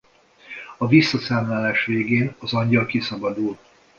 [0.77, 3.57] A visszaszámlálás végén az angyal kiszabadul.